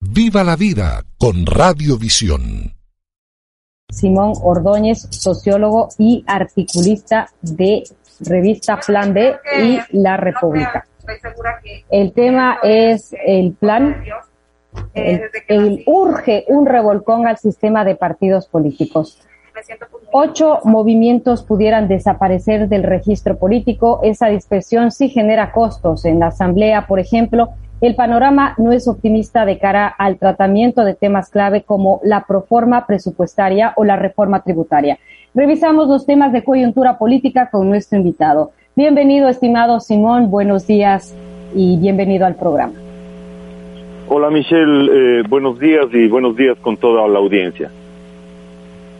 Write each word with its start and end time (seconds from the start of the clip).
Viva 0.00 0.44
la 0.44 0.54
vida 0.54 1.02
con 1.18 1.44
Radiovisión. 1.44 2.72
Simón 3.90 4.32
Ordóñez, 4.42 5.08
sociólogo 5.10 5.88
y 5.98 6.22
articulista 6.24 7.28
de 7.42 7.82
revista 8.20 8.78
Plan 8.78 9.12
B 9.12 9.36
y 9.60 9.80
La 9.90 10.16
República. 10.16 10.86
El 11.90 12.12
tema 12.12 12.58
es 12.62 13.12
el 13.26 13.54
plan, 13.54 14.04
el, 14.94 15.82
urge 15.86 16.44
un 16.46 16.66
revolcón 16.66 17.26
al 17.26 17.38
sistema 17.38 17.84
de 17.84 17.96
partidos 17.96 18.46
políticos. 18.46 19.20
Ocho 20.12 20.60
movimientos 20.62 21.42
pudieran 21.42 21.88
desaparecer 21.88 22.68
del 22.68 22.84
registro 22.84 23.36
político. 23.36 23.98
Esa 24.04 24.28
dispersión 24.28 24.92
sí 24.92 25.08
genera 25.08 25.50
costos. 25.50 26.04
En 26.04 26.20
la 26.20 26.28
Asamblea, 26.28 26.86
por 26.86 27.00
ejemplo, 27.00 27.48
el 27.80 27.94
panorama 27.94 28.54
no 28.58 28.72
es 28.72 28.88
optimista 28.88 29.44
de 29.44 29.58
cara 29.58 29.86
al 29.86 30.18
tratamiento 30.18 30.84
de 30.84 30.94
temas 30.94 31.30
clave 31.30 31.62
como 31.62 32.00
la 32.02 32.24
proforma 32.26 32.86
presupuestaria 32.86 33.72
o 33.76 33.84
la 33.84 33.96
reforma 33.96 34.42
tributaria. 34.42 34.98
Revisamos 35.34 35.86
los 35.86 36.04
temas 36.04 36.32
de 36.32 36.42
coyuntura 36.42 36.98
política 36.98 37.50
con 37.50 37.68
nuestro 37.68 37.98
invitado. 37.98 38.50
Bienvenido, 38.74 39.28
estimado 39.28 39.78
Simón, 39.78 40.30
buenos 40.30 40.66
días 40.66 41.14
y 41.54 41.76
bienvenido 41.76 42.26
al 42.26 42.34
programa. 42.34 42.74
Hola 44.08 44.30
Michelle, 44.30 45.20
eh, 45.20 45.22
buenos 45.28 45.60
días 45.60 45.86
y 45.92 46.08
buenos 46.08 46.34
días 46.34 46.56
con 46.60 46.76
toda 46.76 47.06
la 47.06 47.18
audiencia. 47.18 47.70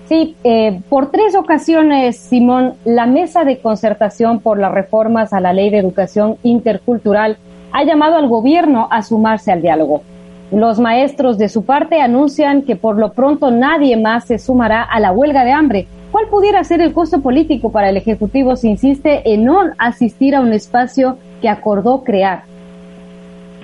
Sí, 0.07 0.37
eh, 0.45 0.81
por 0.89 1.11
tres 1.11 1.35
ocasiones, 1.35 2.17
Simón, 2.17 2.75
la 2.85 3.07
Mesa 3.07 3.45
de 3.45 3.59
Concertación 3.59 4.41
por 4.41 4.59
las 4.59 4.73
Reformas 4.73 5.33
a 5.33 5.41
la 5.41 5.53
Ley 5.53 5.71
de 5.71 5.79
Educación 5.79 6.37
Intercultural 6.43 7.37
ha 7.73 7.85
llamado 7.85 8.17
al 8.17 8.29
gobierno 8.29 8.89
a 8.91 9.03
sumarse 9.03 9.53
al 9.53 9.63
diálogo. 9.63 10.03
Los 10.51 10.81
maestros 10.81 11.37
de 11.37 11.49
su 11.49 11.65
parte 11.65 12.01
anuncian 12.01 12.63
que 12.63 12.75
por 12.75 12.99
lo 12.99 13.13
pronto 13.13 13.51
nadie 13.51 13.97
más 13.97 14.27
se 14.27 14.39
sumará 14.39 14.83
a 14.83 14.99
la 14.99 15.13
huelga 15.13 15.45
de 15.45 15.53
hambre. 15.53 15.87
¿Cuál 16.11 16.29
pudiera 16.29 16.65
ser 16.65 16.81
el 16.81 16.95
costo 16.95 17.21
político 17.21 17.71
para 17.71 17.91
el 17.91 17.99
Ejecutivo 17.99 18.57
si 18.57 18.69
insiste 18.69 19.31
en 19.31 19.45
no 19.45 19.61
asistir 19.77 20.35
a 20.35 20.41
un 20.41 20.55
espacio 20.55 21.19
que 21.43 21.51
acordó 21.51 22.03
crear? 22.03 22.45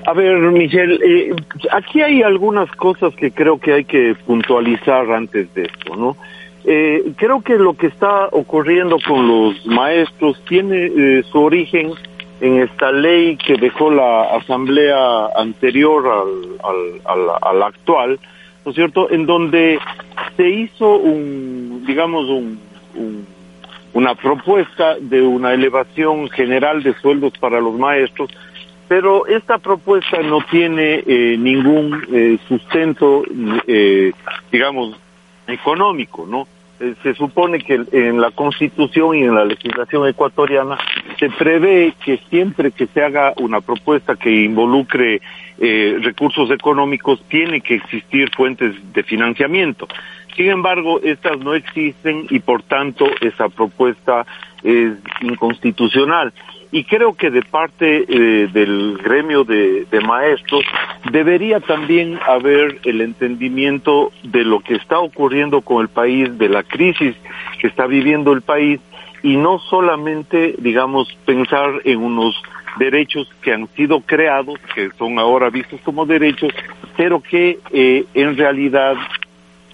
A 0.07 0.13
ver, 0.13 0.37
Michelle, 0.53 0.99
eh, 1.03 1.35
aquí 1.73 2.03
hay 2.03 2.23
algunas 2.23 2.71
cosas 2.73 3.15
que 3.15 3.31
creo 3.31 3.59
que 3.59 3.73
hay 3.73 3.85
que 3.85 4.15
puntualizar 4.27 5.11
antes 5.11 5.53
de 5.55 5.63
esto, 5.63 5.97
¿no? 5.97 6.17
Eh, 6.67 7.13
creo 7.17 7.41
que 7.41 7.57
lo 7.57 7.75
que 7.75 7.87
está 7.87 8.29
ocurriendo 8.33 8.99
con 9.07 9.27
los 9.27 9.67
maestros 9.67 10.43
tiene 10.47 10.87
eh, 10.87 11.23
su 11.31 11.39
origen 11.39 11.93
en 12.45 12.61
esta 12.61 12.93
ley 12.93 13.39
que 13.39 13.57
dejó 13.57 13.91
la 13.91 14.25
asamblea 14.37 15.29
anterior 15.35 16.07
al, 16.63 17.31
al, 17.41 17.63
actual, 17.63 18.21
¿no 18.65 18.71
es 18.71 18.75
cierto?, 18.75 19.11
en 19.11 19.25
donde 19.25 19.79
se 20.37 20.47
hizo 20.51 20.97
un, 20.99 21.85
digamos, 21.87 22.29
un, 22.29 22.61
una 23.95 24.15
propuesta 24.15 24.97
de 25.01 25.23
una 25.23 25.55
elevación 25.55 26.29
general 26.29 26.83
de 26.83 26.93
sueldos 27.01 27.33
para 27.39 27.63
los 27.63 27.79
maestros, 27.79 28.29
pero 28.89 29.27
esta 29.27 29.57
propuesta 29.57 30.21
no 30.21 30.41
tiene 30.51 31.03
eh, 31.07 31.37
ningún 31.39 32.05
eh, 32.13 32.37
sustento, 32.47 33.23
eh, 33.67 34.13
digamos, 34.53 35.01
económico, 35.47 36.27
¿no? 36.29 36.47
Eh, 36.81 36.95
se 37.03 37.15
supone 37.15 37.61
que 37.61 37.85
en 37.93 38.21
la 38.21 38.33
Constitución 38.33 39.17
y 39.17 39.23
en 39.23 39.35
la 39.35 39.45
legislación 39.45 40.09
ecuatoriana 40.09 40.77
se 41.19 41.31
prevé 41.31 41.95
que 42.05 42.19
siempre 42.31 42.73
que 42.73 42.87
se 42.89 43.03
haga 43.03 43.33
una 43.37 43.61
propuesta 43.61 44.17
que 44.17 44.31
involucre 44.31 45.21
eh, 45.59 45.99
recursos 46.03 46.51
económicos 46.51 47.23
tiene 47.29 47.61
que 47.61 47.77
existir 47.77 48.29
fuentes 48.35 48.75
de 48.93 49.03
financiamiento. 49.05 49.87
Sin 50.37 50.51
embargo, 50.51 51.01
estas 51.05 51.39
no 51.39 51.55
existen 51.55 52.27
y 52.29 52.41
por 52.41 52.63
tanto 52.63 53.07
esa 53.21 53.49
propuesta 53.49 54.27
es 54.65 54.95
inconstitucional 55.21 56.33
y 56.75 56.83
creo 56.83 57.15
que 57.15 57.31
de 57.31 57.43
parte 57.43 58.05
eh, 58.09 58.49
del 58.53 58.99
gremio 59.01 59.45
de, 59.45 59.87
maestros 60.05 60.65
debería 61.13 61.61
también 61.61 62.19
haber 62.27 62.81
el 62.83 63.01
entendimiento 63.01 64.11
de 64.25 64.43
lo 64.43 64.59
que 64.59 64.75
está 64.75 64.99
ocurriendo 64.99 65.61
con 65.61 65.83
el 65.83 65.89
país, 65.89 66.37
de 66.37 66.49
la 66.49 66.65
crisis 66.65 67.15
que 67.61 67.69
está 67.69 67.87
viviendo 67.87 68.33
el 68.33 68.43
país 68.43 68.81
y 69.23 69.37
no 69.37 69.61
solamente, 69.61 70.57
digamos, 70.59 71.17
pensar 71.25 71.81
en 71.85 72.01
unos 72.01 72.43
derechos 72.77 73.29
que 73.41 73.53
han 73.53 73.69
sido 73.77 74.01
creados, 74.01 74.59
que 74.75 74.91
son 74.99 75.21
ahora 75.21 75.51
vistos 75.51 75.81
como 75.83 76.07
derechos, 76.07 76.53
pero 76.97 77.21
que 77.21 77.61
eh, 77.71 78.05
en 78.15 78.37
realidad 78.37 78.97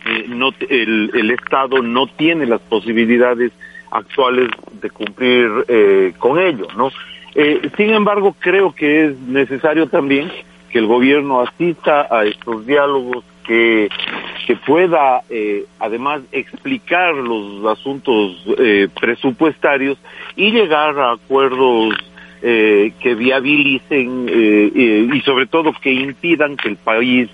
eh, 0.04 0.26
no, 0.28 0.50
el, 0.68 1.10
el 1.14 1.30
Estado 1.30 1.80
no 1.80 2.08
tiene 2.08 2.44
las 2.44 2.60
posibilidades 2.60 3.52
actuales 3.90 4.50
de 4.80 4.90
cumplir 4.90 5.48
eh, 5.68 6.12
con 6.18 6.38
ello, 6.38 6.66
¿no? 6.76 6.90
Eh, 7.34 7.70
sin 7.76 7.90
embargo, 7.90 8.34
creo 8.38 8.72
que 8.72 9.06
es 9.06 9.18
necesario 9.20 9.88
también 9.88 10.30
que 10.70 10.78
el 10.78 10.86
gobierno 10.86 11.40
asista 11.40 12.06
a 12.10 12.24
estos 12.24 12.66
diálogos, 12.66 13.24
que, 13.46 13.88
que 14.46 14.56
pueda 14.56 15.22
eh, 15.28 15.64
además 15.80 16.22
explicar 16.30 17.14
los 17.14 17.64
asuntos 17.66 18.36
presupuestarios 19.00 19.98
y 20.36 20.52
llegar 20.52 20.96
a 20.98 21.12
acuerdos 21.12 21.96
que 22.40 23.14
viabilicen 23.18 24.28
y 25.12 25.20
sobre 25.22 25.46
todo 25.46 25.72
que 25.72 25.92
impidan 25.92 26.56
que 26.56 26.68
el 26.68 26.76
país 26.76 27.28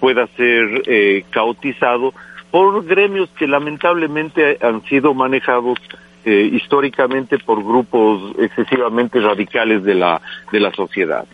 pueda 0.00 0.26
ser 0.36 1.24
caotizado 1.30 2.12
por 2.50 2.84
gremios 2.84 3.28
que 3.38 3.46
lamentablemente 3.46 4.58
han 4.60 4.82
sido 4.84 5.14
manejados 5.14 5.78
eh, 6.24 6.50
históricamente 6.52 7.38
por 7.38 7.62
grupos 7.62 8.34
excesivamente 8.38 9.20
radicales 9.20 9.84
de 9.84 9.94
la, 9.94 10.20
de 10.50 10.60
la 10.60 10.72
sociedad. 10.72 11.24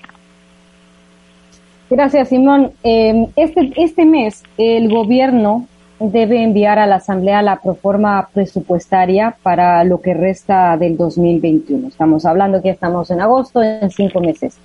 Gracias, 1.89 2.28
Simón. 2.31 2.72
Em, 2.83 3.27
este, 3.37 3.72
este 3.77 4.05
mes 4.05 4.43
el 4.56 4.89
gobierno 4.89 5.67
debe 5.99 6.43
enviar 6.43 6.78
a 6.78 6.87
la 6.87 6.97
Asamblea 6.97 7.43
la 7.43 7.61
proforma 7.61 8.28
presupuestaria 8.33 9.37
para 9.43 9.84
lo 9.84 10.01
que 10.01 10.15
resta 10.15 10.77
del 10.77 10.97
2021. 10.97 11.89
Estamos 11.89 12.27
hablando 12.27 12.61
que 12.61 12.71
estamos 12.71 13.11
en 13.11 13.21
agosto, 13.21 13.62
en 13.62 13.91
cinco 13.91 14.21
meses. 14.21 14.56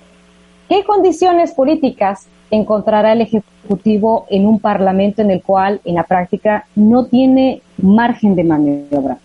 ¿Qué 0.68 0.84
condiciones 0.84 1.52
políticas 1.52 2.26
encontrará 2.50 3.12
el 3.12 3.20
Ejecutivo 3.20 4.26
en 4.30 4.46
un 4.46 4.60
Parlamento 4.60 5.22
en 5.22 5.30
el 5.30 5.42
cual, 5.42 5.80
en 5.84 5.96
la 5.96 6.04
práctica, 6.04 6.66
no 6.74 7.06
tiene 7.06 7.62
margen 7.82 8.34
de 8.34 8.44
maniobra. 8.44 9.18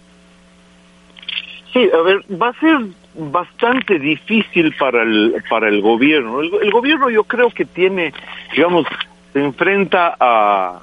Sí, 1.72 1.90
a 1.94 2.02
ver, 2.02 2.18
va 2.42 2.50
a 2.50 2.60
ser 2.60 2.78
bastante 3.16 4.00
difícil 4.00 4.74
para 4.80 5.04
el 5.04 5.44
para 5.50 5.70
el 5.70 5.82
gobierno. 5.82 6.42
El, 6.42 6.72
gobierno 6.72 7.10
yo 7.10 7.24
creo 7.24 7.50
que 7.50 7.66
tiene, 7.66 8.14
digamos, 8.56 8.86
se 9.34 9.44
enfrenta 9.44 10.16
a 10.20 10.82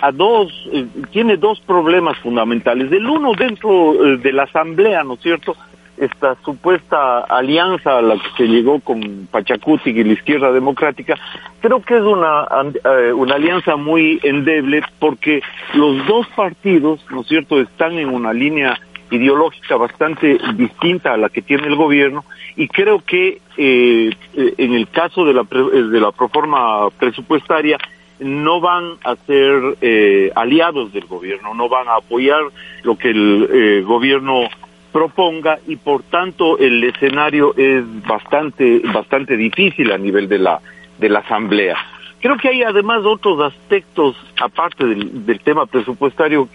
a, 0.00 0.10
dos, 0.12 0.50
eh, 0.72 0.86
tiene 1.10 1.36
dos 1.36 1.60
problemas 1.60 2.18
fundamentales. 2.18 2.90
El 2.90 3.06
uno 3.06 3.32
dentro 3.34 3.92
eh, 3.94 4.16
de 4.16 4.32
la 4.32 4.44
asamblea, 4.44 5.04
¿no 5.04 5.14
es 5.14 5.20
cierto? 5.20 5.54
Esta 6.02 6.36
supuesta 6.44 7.20
alianza 7.20 7.98
a 7.98 8.02
la 8.02 8.14
que 8.14 8.28
se 8.36 8.48
llegó 8.48 8.80
con 8.80 9.28
Pachacuti 9.30 9.90
y 9.90 10.04
la 10.04 10.12
izquierda 10.12 10.50
democrática, 10.50 11.14
creo 11.60 11.80
que 11.80 11.96
es 11.96 12.02
una, 12.02 12.46
eh, 12.84 13.12
una 13.12 13.36
alianza 13.36 13.76
muy 13.76 14.18
endeble 14.24 14.82
porque 14.98 15.42
los 15.74 16.04
dos 16.06 16.26
partidos, 16.34 17.00
¿no 17.10 17.20
es 17.20 17.28
cierto?, 17.28 17.60
están 17.60 17.98
en 17.98 18.08
una 18.08 18.32
línea 18.32 18.78
ideológica 19.12 19.76
bastante 19.76 20.38
distinta 20.56 21.14
a 21.14 21.16
la 21.16 21.28
que 21.28 21.42
tiene 21.42 21.68
el 21.68 21.76
gobierno 21.76 22.24
y 22.56 22.66
creo 22.66 23.00
que 23.00 23.40
eh, 23.56 24.10
eh, 24.34 24.54
en 24.58 24.72
el 24.72 24.88
caso 24.88 25.24
de 25.24 25.34
la, 25.34 25.44
de 25.44 26.00
la 26.00 26.10
proforma 26.10 26.90
presupuestaria 26.98 27.78
no 28.18 28.60
van 28.60 28.94
a 29.04 29.16
ser 29.26 30.32
aliados 30.36 30.92
del 30.92 31.06
gobierno, 31.06 31.54
no 31.54 31.68
van 31.68 31.88
a 31.88 31.96
apoyar 31.96 32.40
lo 32.84 32.96
que 32.96 33.10
el 33.10 33.84
gobierno 33.84 34.48
proponga 34.92 35.58
y 35.66 35.76
por 35.76 36.02
tanto 36.02 36.58
el 36.58 36.84
escenario 36.84 37.54
es 37.56 37.82
bastante 38.06 38.80
bastante 38.92 39.36
difícil 39.36 39.90
a 39.90 39.98
nivel 39.98 40.28
de 40.28 40.38
la 40.38 40.60
de 40.98 41.08
la 41.08 41.20
asamblea. 41.20 41.76
creo 42.20 42.36
que 42.36 42.48
hay 42.48 42.62
además 42.62 43.04
otros 43.04 43.40
aspectos, 43.40 44.14
aparte 44.40 44.86
del, 44.86 45.40
tema 45.40 45.66
presupuestario, 45.66 46.48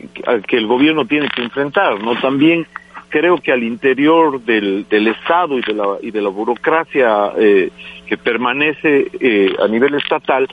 que, 0.47 0.57
el 0.57 0.67
gobierno 0.67 1.05
tiene 1.05 1.27
que 1.27 1.41
enfrentar, 1.41 2.01
¿no? 2.01 2.15
También 2.21 2.65
creo 3.09 3.37
que 3.37 3.51
al 3.51 3.63
interior 3.63 4.41
del, 4.41 4.85
Estado 4.89 5.57
y 5.57 5.61
de 5.61 5.73
la, 5.73 5.97
y 6.01 6.11
de 6.11 6.21
la 6.21 6.29
burocracia 6.29 7.31
eh, 7.37 7.71
que 8.05 8.17
permanece 8.17 9.07
eh, 9.19 9.55
a 9.61 9.67
nivel 9.67 9.95
estatal, 9.95 10.47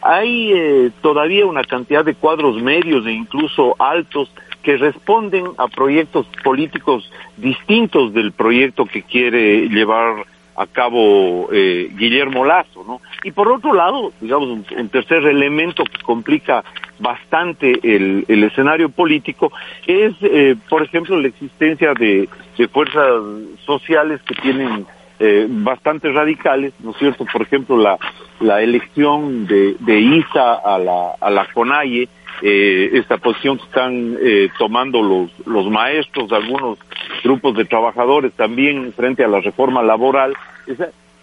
hay 0.00 0.52
eh, 0.52 0.90
todavía 1.00 1.46
una 1.46 1.64
cantidad 1.64 2.04
de 2.04 2.14
cuadros 2.14 2.62
medios 2.62 3.06
e 3.06 3.12
incluso 3.12 3.74
altos 3.78 4.30
que 4.64 4.76
responden 4.78 5.44
a 5.58 5.68
proyectos 5.68 6.26
políticos 6.42 7.08
distintos 7.36 8.12
del 8.12 8.32
proyecto 8.32 8.86
que 8.86 9.02
quiere 9.02 9.68
llevar 9.68 10.24
a 10.56 10.66
cabo 10.66 11.48
eh, 11.52 11.90
Guillermo 11.96 12.44
Lazo, 12.44 12.84
¿no? 12.86 13.00
Y 13.24 13.32
por 13.32 13.48
otro 13.48 13.74
lado, 13.74 14.12
digamos, 14.20 14.48
un, 14.48 14.88
tercer 14.88 15.24
elemento 15.26 15.84
que 15.84 16.02
complica 16.02 16.64
bastante 16.98 17.72
el, 17.82 18.24
escenario 18.28 18.88
político 18.88 19.52
es, 19.86 20.14
eh, 20.22 20.56
por 20.68 20.82
ejemplo, 20.82 21.18
la 21.20 21.28
existencia 21.28 21.92
de, 21.94 22.28
fuerzas 22.72 23.22
sociales 23.66 24.20
que 24.22 24.34
tienen 24.36 24.86
eh, 25.18 25.46
bastante 25.48 26.10
radicales, 26.10 26.72
¿no 26.80 26.90
es 26.90 26.96
cierto? 26.98 27.24
Por 27.30 27.42
ejemplo, 27.42 27.76
la, 27.76 27.98
la 28.40 28.62
elección 28.62 29.46
de, 29.46 29.76
de 29.80 30.00
ISA 30.00 30.54
a 30.54 30.78
la, 30.78 31.12
a 31.20 31.30
la 31.30 31.46
CONAIE, 31.52 32.08
eh, 32.42 32.90
esta 32.94 33.18
posición 33.18 33.58
que 33.58 33.64
están 33.64 34.16
eh, 34.20 34.48
tomando 34.58 35.02
los, 35.02 35.30
los 35.46 35.70
maestros, 35.70 36.32
algunos 36.32 36.78
grupos 37.22 37.56
de 37.56 37.64
trabajadores 37.64 38.32
también 38.32 38.92
frente 38.92 39.24
a 39.24 39.28
la 39.28 39.40
reforma 39.40 39.82
laboral. 39.82 40.34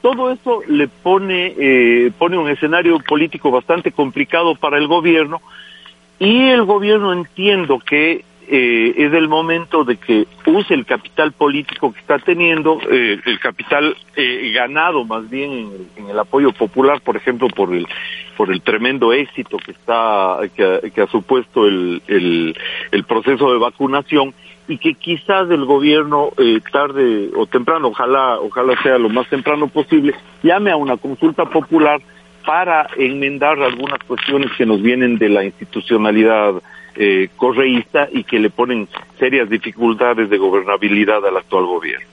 todo 0.02 0.32
eso 0.32 0.62
le 0.68 0.88
pone, 0.88 1.54
eh, 1.58 2.12
pone 2.18 2.38
un 2.38 2.50
escenario 2.50 2.98
político 3.00 3.52
bastante 3.52 3.92
complicado 3.92 4.56
para 4.56 4.78
el 4.78 4.88
gobierno 4.88 5.42
y 6.18 6.50
el 6.50 6.64
gobierno 6.64 7.12
entiendo 7.14 7.80
que 7.80 8.24
eh, 8.48 8.94
es 8.98 9.14
el 9.14 9.28
momento 9.28 9.84
de 9.84 9.98
que 9.98 10.28
use 10.46 10.74
el 10.74 10.86
capital 10.86 11.32
político 11.32 11.94
que 11.94 12.00
está 12.00 12.20
teniendo, 12.20 12.80
eh, 12.92 13.20
el 13.26 13.40
capital 13.40 13.96
eh, 14.16 14.52
ganado 14.54 15.06
más 15.06 15.30
bien 15.30 15.72
en, 15.96 16.10
el 16.10 16.20
apoyo 16.20 16.52
popular, 16.52 17.02
por 17.02 17.16
ejemplo, 17.16 17.48
por 17.48 17.74
el 17.74 17.88
por 18.36 18.52
el 18.52 18.62
tremendo 18.62 19.14
éxito 19.14 19.58
que 19.58 19.72
está 19.72 20.40
que, 20.56 21.02
ha 21.02 21.08
supuesto 21.08 21.68
el, 21.68 22.02
el, 22.08 23.04
proceso 23.04 23.52
de 23.52 23.60
vacunación 23.60 24.34
y 24.68 24.78
que 24.78 24.96
quizás 24.96 25.50
el 25.52 25.66
gobierno 25.66 26.32
tarde 26.72 27.30
o 27.36 27.46
temprano, 27.46 27.90
ojalá 27.90 28.40
ojalá 28.40 28.82
sea 28.82 28.98
lo 28.98 29.10
más 29.10 29.28
temprano 29.30 29.68
posible, 29.68 30.16
llame 30.42 30.72
a 30.72 30.78
una 30.78 30.98
consulta 30.98 31.46
popular 31.46 32.02
para 32.46 32.88
enmendar 32.98 33.62
algunas 33.62 34.00
cuestiones 34.00 34.52
que 34.58 34.66
nos 34.66 34.82
vienen 34.82 35.18
de 35.18 35.30
la 35.30 35.44
institucionalidad 35.44 36.56
eh, 36.96 37.30
correísta 37.38 38.08
y 38.12 38.24
que 38.24 38.40
le 38.40 38.50
ponen 38.50 38.88
serias 39.18 39.50
dificultades 39.50 40.30
de 40.30 40.38
gobernabilidad 40.38 41.26
al 41.26 41.38
actual 41.38 41.66
gobierno. 41.66 42.08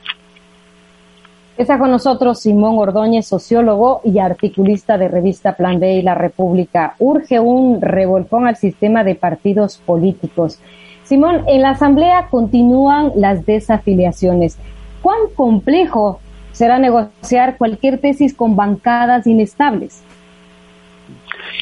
Está 1.59 1.77
con 1.77 1.91
nosotros 1.91 2.39
Simón 2.39 2.79
Ordóñez, 2.79 3.27
sociólogo 3.27 4.01
y 4.05 4.21
articulista 4.21 4.97
de 4.97 5.09
revista 5.09 5.57
Plan 5.57 5.81
B 5.81 5.95
y 5.95 6.03
La 6.03 6.15
República. 6.15 6.95
Urge 7.01 7.41
un 7.41 7.81
revolcón 7.81 8.47
al 8.47 8.55
sistema 8.55 9.03
de 9.03 9.17
partidos 9.17 9.79
políticos. 9.79 10.61
Simón, 11.03 11.43
en 11.49 11.63
la 11.63 11.71
Asamblea 11.71 12.29
continúan 12.31 13.11
las 13.17 13.45
desafiliaciones. 13.45 14.57
¿Cuán 15.03 15.19
complejo 15.35 16.21
será 16.53 16.79
negociar 16.79 17.57
cualquier 17.57 17.99
tesis 17.99 18.35
con 18.35 18.55
bancadas 18.55 19.27
inestables? 19.27 20.05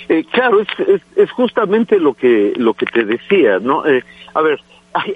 Eh, 0.09 0.25
claro, 0.31 0.61
es, 0.61 1.03
es, 1.17 1.31
justamente 1.31 1.99
lo 1.99 2.15
que 2.15 2.53
lo 2.57 2.75
que 2.75 2.87
te 2.87 3.05
decía, 3.05 3.59
¿no? 3.59 3.87
Eh, 3.87 4.05
a 4.35 4.43
ver, 4.43 4.61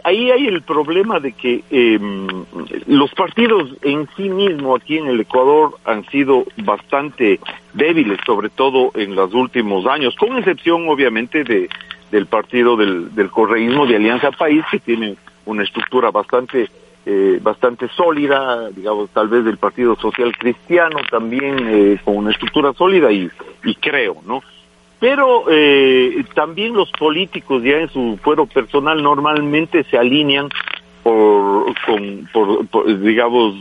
ahí 0.04 0.30
hay 0.30 0.46
el 0.46 0.62
problema 0.62 1.20
de 1.20 1.32
que 1.32 1.62
em, 1.70 2.26
los 2.86 3.12
partidos 3.14 3.70
en 3.82 4.08
sí 4.16 4.28
mismos 4.28 4.80
aquí 4.80 4.98
en 4.98 5.06
el 5.06 5.20
Ecuador 5.20 5.76
han 5.84 6.04
sido 6.06 6.44
bastante 6.58 7.40
débiles, 7.74 8.18
sobre 8.26 8.48
todo 8.50 8.90
en 8.94 9.14
los 9.14 9.32
últimos 9.34 9.86
años, 9.86 10.14
con 10.16 10.36
excepción 10.36 10.88
obviamente 10.88 11.44
de 11.44 11.68
del 12.10 12.26
partido 12.26 12.76
del, 12.76 13.14
del 13.14 13.30
correísmo 13.30 13.86
de 13.86 13.94
Alianza 13.94 14.32
País, 14.32 14.64
que 14.68 14.80
tiene 14.80 15.16
una 15.46 15.62
estructura 15.62 16.10
bastante 16.10 16.68
eh, 17.06 17.38
bastante 17.40 17.88
sólida, 17.88 18.68
digamos, 18.70 19.08
tal 19.10 19.28
vez 19.28 19.42
del 19.44 19.56
Partido 19.56 19.96
Social 19.96 20.36
Cristiano 20.36 20.98
también 21.10 21.56
eh, 21.66 21.98
con 22.04 22.16
una 22.16 22.30
estructura 22.30 22.74
sólida 22.74 23.10
y, 23.10 23.30
y 23.64 23.74
creo, 23.76 24.18
¿no? 24.26 24.42
Pero 25.00 25.46
eh, 25.50 26.24
también 26.34 26.74
los 26.74 26.90
políticos 26.92 27.62
ya 27.62 27.78
en 27.78 27.88
su 27.88 28.18
fuero 28.22 28.46
personal 28.46 29.02
normalmente 29.02 29.82
se 29.84 29.96
alinean 29.96 30.50
por, 31.02 31.74
con, 31.86 32.28
por, 32.32 33.00
digamos, 33.00 33.54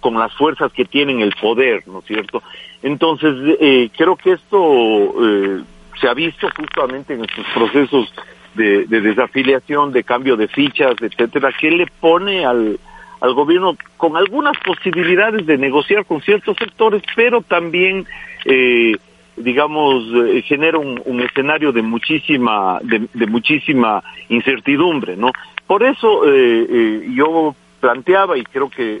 con, 0.00 0.14
las 0.14 0.34
fuerzas 0.34 0.72
que 0.72 0.84
tienen 0.84 1.20
el 1.20 1.32
poder, 1.40 1.86
¿no 1.86 2.00
es 2.00 2.04
cierto? 2.06 2.42
Entonces, 2.82 3.32
eh, 3.60 3.90
creo 3.96 4.16
que 4.16 4.32
esto 4.32 5.14
eh, 5.24 5.62
se 6.00 6.08
ha 6.08 6.14
visto 6.14 6.48
justamente 6.56 7.14
en 7.14 7.24
estos 7.24 7.46
procesos 7.54 8.12
de, 8.54 8.84
de, 8.86 9.00
desafiliación, 9.00 9.92
de 9.92 10.02
cambio 10.02 10.36
de 10.36 10.48
fichas, 10.48 10.96
etcétera, 11.00 11.52
que 11.58 11.70
le 11.70 11.86
pone 12.00 12.44
al, 12.44 12.80
al 13.20 13.34
gobierno 13.34 13.76
con 13.96 14.16
algunas 14.16 14.58
posibilidades 14.58 15.46
de 15.46 15.56
negociar 15.56 16.04
con 16.04 16.20
ciertos 16.22 16.56
sectores, 16.56 17.02
pero 17.14 17.40
también 17.40 18.04
eh, 18.44 18.96
digamos, 19.36 20.04
eh, 20.14 20.42
genera 20.42 20.78
un, 20.78 21.20
escenario 21.20 21.72
de 21.72 21.82
muchísima, 21.82 22.78
de, 22.82 23.26
muchísima 23.26 24.02
incertidumbre, 24.28 25.16
¿no? 25.16 25.30
Por 25.66 25.82
eso 25.82 26.26
eh, 26.26 26.66
eh, 26.68 27.10
yo 27.14 27.54
planteaba 27.80 28.36
y 28.36 28.44
creo 28.44 28.68
que 28.68 29.00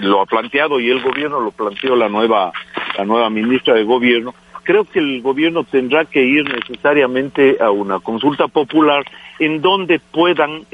lo 0.00 0.20
ha 0.20 0.26
planteado 0.26 0.80
y 0.80 0.90
el 0.90 1.00
gobierno 1.00 1.40
lo 1.40 1.50
planteó 1.50 1.96
la 1.96 2.08
nueva, 2.08 2.52
la 2.98 3.04
nueva 3.04 3.30
ministra 3.30 3.74
de 3.74 3.84
gobierno. 3.84 4.34
Creo 4.64 4.84
que 4.84 4.98
el 4.98 5.22
gobierno 5.22 5.64
tendrá 5.64 6.04
que 6.04 6.22
ir 6.22 6.44
necesariamente 6.44 7.56
a 7.60 7.70
una 7.70 8.00
consulta 8.00 8.48
popular 8.48 9.04
en 9.38 9.62
donde 9.62 9.98
puedan 9.98 10.66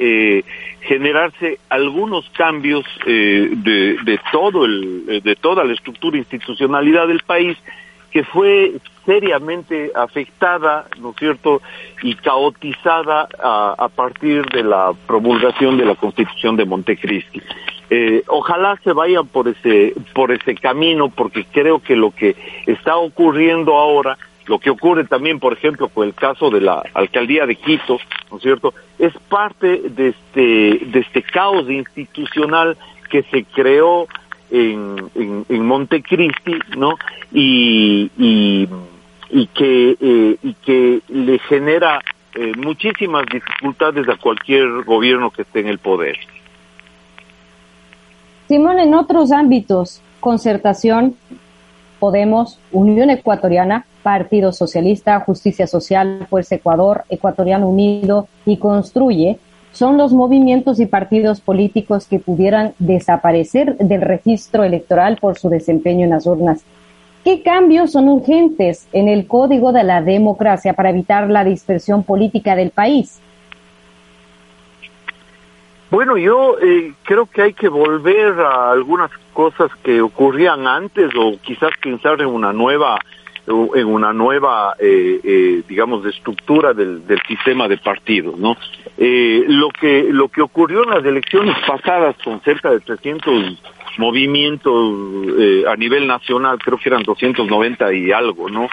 generarse 0.81 1.61
algunos 1.69 2.29
cambios 2.31 2.85
de, 3.05 3.99
de 4.03 4.21
todo 4.33 4.65
el, 4.65 5.21
de 5.23 5.37
toda 5.37 5.63
la 5.63 5.75
estructura 5.75 6.17
institucionalidad 6.17 7.07
del 7.07 7.21
país 7.21 7.57
que 8.12 8.25
fue 8.25 8.75
seriamente 9.06 9.91
afectada, 9.94 10.87
¿no 11.00 11.11
es 11.11 11.17
cierto?, 11.17 11.60
y 12.03 12.15
caotizada 12.15 13.29
a, 13.43 13.89
partir 13.89 14.44
de 14.46 14.63
la 14.63 14.93
promulgación 15.06 15.77
de 15.77 15.87
la 15.87 15.94
Constitución 15.94 16.56
de 16.56 16.65
Montecristi. 16.65 17.43
Eh, 17.91 18.22
ojalá 18.29 18.79
se 18.84 18.93
vayan 18.93 19.27
por 19.27 19.48
ese, 19.48 19.94
por 20.15 20.31
ese 20.31 20.55
camino, 20.55 21.08
porque 21.08 21.44
creo 21.44 21.81
que 21.81 21.96
lo 21.96 22.10
que 22.10 22.37
está 22.67 22.96
ocurriendo 22.96 23.75
ahora, 23.77 24.17
lo 24.46 24.58
que 24.58 24.70
ocurre 24.70 25.05
también, 25.05 25.41
por 25.41 25.53
ejemplo, 25.53 25.89
con 25.89 26.06
el 26.06 26.15
caso 26.15 26.51
de 26.51 26.60
la 26.60 26.82
alcaldía 26.94 27.46
de 27.46 27.56
Quito, 27.56 27.98
¿no 28.31 28.37
es 28.37 28.43
cierto?, 28.43 28.75
es 28.98 29.13
parte 29.29 29.81
de 29.89 30.08
este, 30.08 30.87
de 30.87 31.01
este 31.01 31.22
caos 31.22 31.69
institucional 31.69 32.77
que 33.10 33.25
se 33.25 33.44
creó 33.44 34.06
en, 34.53 35.44
en, 35.49 35.67
Montecristi, 35.67 36.59
¿no? 36.77 36.94
Y, 37.32 38.11
y, 38.19 39.47
que, 39.55 39.97
eh, 39.99 40.37
y 40.43 40.55
que 40.55 41.01
le 41.09 41.39
genera 41.39 42.01
eh, 42.35 42.53
muchísimas 42.56 43.25
dificultades 43.32 44.09
a 44.09 44.17
cualquier 44.17 44.85
gobierno 44.85 45.31
que 45.31 45.43
esté 45.43 45.61
en 45.61 45.69
el 45.69 45.79
poder. 45.79 46.17
Simón, 48.49 48.79
en 48.79 48.94
otros 48.94 49.32
ámbitos, 49.32 50.03
concertación, 50.21 51.17
Podemos, 51.99 52.59
Unión 52.73 53.11
Ecuatoriana, 53.11 53.87
Partido 54.03 54.53
Socialista, 54.53 55.21
Justicia 55.21 55.69
Social, 55.69 56.27
Fuerza 56.29 56.56
Ecuador, 56.56 57.05
Ecuatoriano 57.09 57.69
Unido 57.69 58.27
y 58.44 58.56
Construye, 58.56 59.39
son 59.72 59.96
los 59.96 60.12
movimientos 60.12 60.81
y 60.81 60.86
partidos 60.86 61.41
políticos 61.41 62.06
que 62.06 62.19
pudieran 62.19 62.74
desaparecer 62.79 63.76
del 63.79 64.02
registro 64.02 64.64
electoral 64.64 65.19
por 65.20 65.38
su 65.38 65.48
desempeño 65.48 66.05
en 66.05 66.10
las 66.10 66.26
urnas. 66.26 66.64
¿Qué 67.24 67.43
cambios 67.43 67.93
son 67.93 68.08
urgentes 68.08 68.88
en 68.93 69.08
el 69.08 69.26
código 69.26 69.72
de 69.72 69.84
la 69.84 70.02
democracia 70.02 70.74
para 70.74 70.91
evitar 70.91 71.31
la 71.31 71.44
dispersión 71.44 72.02
política 72.02 72.56
del 72.56 72.70
país? 72.70 73.20
Bueno, 75.91 76.17
yo 76.17 76.58
eh, 76.58 76.94
creo 77.05 77.26
que 77.26 77.43
hay 77.43 77.52
que 77.52 77.69
volver 77.69 78.41
a 78.41 78.72
algunas 78.72 79.10
cosas 79.34 79.70
que 79.84 80.00
ocurrían 80.00 80.67
antes 80.67 81.10
o 81.14 81.38
quizás 81.43 81.70
pensar 81.82 82.20
en 82.20 82.29
una 82.29 82.52
nueva 82.52 82.98
en 83.46 83.87
una 83.87 84.13
nueva, 84.13 84.77
eh, 84.79 85.20
eh, 85.22 85.63
digamos, 85.69 86.06
estructura 86.06 86.72
del, 86.72 87.06
del, 87.06 87.20
sistema 87.27 87.67
de 87.67 87.77
partidos, 87.77 88.39
¿no? 88.39 88.56
Eh, 88.96 89.44
lo 89.49 89.69
que 89.70 90.06
lo 90.11 90.29
que 90.29 90.43
ocurrió 90.43 90.84
en 90.84 90.91
las 90.91 91.05
elecciones 91.05 91.56
pasadas 91.67 92.15
con 92.25 92.41
cerca 92.43 92.70
de 92.70 92.81
300 92.81 93.58
movimientos 93.99 94.94
a 95.69 95.77
nivel 95.77 96.06
nacional, 96.06 96.58
creo 96.58 96.79
que 96.79 96.89
eran 96.89 97.03
290 97.03 97.93
y 97.93 98.13
algo, 98.13 98.49
¿no? 98.49 98.69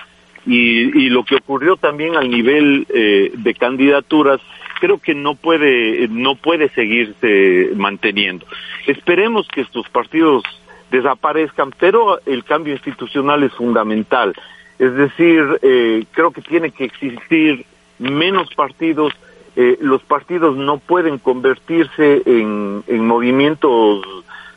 y, 0.45 1.09
lo 1.09 1.23
que 1.23 1.35
ocurrió 1.35 1.75
también 1.77 2.15
al 2.15 2.29
nivel 2.29 2.88
eh, 2.93 3.31
de 3.33 3.53
candidaturas 3.53 4.39
creo 4.79 4.97
que 4.97 5.13
no 5.13 5.35
puede 5.35 6.07
no 6.09 6.35
puede 6.35 6.69
seguirse 6.69 7.71
manteniendo 7.75 8.45
esperemos 8.88 9.47
que 9.47 9.61
estos 9.61 9.89
partidos 9.89 10.43
desaparezcan 10.91 11.71
pero 11.77 12.19
el 12.25 12.43
cambio 12.43 12.73
institucional 12.73 13.43
es 13.43 13.53
fundamental 13.53 14.33
es 14.79 14.95
decir 14.95 15.59
eh, 15.62 16.05
creo 16.12 16.31
que 16.31 16.41
tiene 16.41 16.71
que 16.71 16.86
existir 16.86 17.65
menos 18.00 18.53
partidos 18.55 19.13
eh, 19.55 19.77
los 19.81 20.01
partidos 20.03 20.55
no 20.55 20.77
pueden 20.77 21.17
convertirse 21.17 22.21
en, 22.25 22.83
en 22.88 23.05
movimientos 23.05 24.05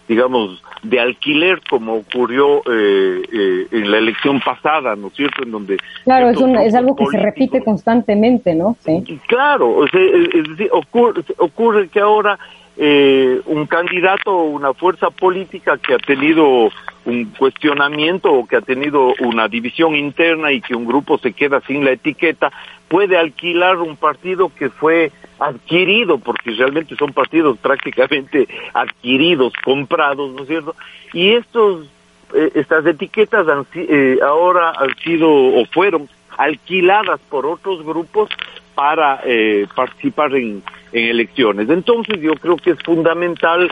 digamos, 0.09 0.63
de 0.83 1.01
alquiler 1.01 1.61
como 1.71 1.95
ocurrió 1.95 2.59
eh, 2.71 3.23
eh, 3.33 3.67
en 3.71 3.91
la 3.91 3.99
elección 3.99 4.41
pasada, 4.41 4.97
¿no 4.97 5.09
es 5.09 5.15
cierto? 5.15 5.43
En 5.43 5.51
donde 5.51 5.79
claro, 6.05 6.31
es, 6.31 6.67
es 6.67 6.75
algo 6.75 6.97
que 6.97 7.07
se 7.07 7.19
repite 7.19 7.63
constantemente, 7.63 8.55
¿no? 8.55 8.77
Sí. 8.81 9.21
Claro, 9.27 9.85
es, 9.87 9.93
decir, 9.93 10.69
ocurre, 10.73 11.23
ocurre 11.39 11.89
que 11.89 12.01
ahora 12.01 12.39
eh, 12.77 13.41
un 13.47 13.67
candidato 13.67 14.31
o 14.31 14.45
una 14.45 14.73
fuerza 14.73 15.11
política 15.11 15.77
que 15.79 15.95
ha 15.95 15.99
tenido 15.99 16.71
un 17.05 17.25
cuestionamiento 17.37 18.33
o 18.33 18.47
que 18.47 18.57
ha 18.57 18.61
tenido 18.61 19.13
una 19.21 19.49
división 19.49 19.95
interna 19.95 20.53
y 20.53 20.61
que 20.61 20.75
un 20.75 20.87
grupo 20.87 21.19
se 21.19 21.33
queda 21.33 21.61
sin 21.67 21.85
la 21.85 21.93
etiqueta, 21.93 22.51
puede 22.89 23.19
alquilar 23.19 23.79
un 23.79 23.97
partido 23.97 24.51
que 24.57 24.71
fue 24.71 25.13
adquirido, 25.39 26.19
porque 26.19 26.53
realmente 26.53 26.97
son 26.97 27.13
partidos 27.13 27.59
prácticamente 27.59 28.49
adquiridos, 28.73 29.53
comprados, 29.65 30.33
¿no 30.33 30.43
es 30.43 30.49
cierto? 30.49 30.75
Y 31.13 31.33
estos, 31.33 31.87
eh, 32.35 32.53
estas 32.55 32.87
etiquetas 32.87 33.49
han, 33.49 33.67
eh, 33.75 34.19
ahora 34.25 34.73
han 34.79 34.97
sido 35.03 35.29
o 35.29 35.65
fueron 35.67 36.09
alquiladas 36.37 37.21
por 37.29 37.47
otros 37.47 37.85
grupos 37.85 38.31
para 38.75 39.21
eh, 39.25 39.67
participar 39.75 40.35
en, 40.35 40.63
elecciones. 40.93 41.71
Entonces 41.71 42.21
yo 42.21 42.35
creo 42.35 42.59
que 42.59 42.73
es 42.73 42.79
fundamental 42.83 43.71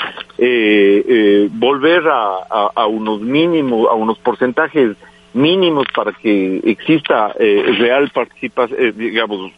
volver 1.51 2.03
a, 2.09 2.87
unos 2.87 3.21
mínimos, 3.21 3.89
a 3.91 3.93
unos 3.93 4.19
porcentajes 4.21 4.97
mínimos 5.35 5.85
para 5.95 6.13
que 6.13 6.63
exista 6.65 7.35
real 7.35 8.09
participación, 8.09 8.97
digamos, 8.97 9.53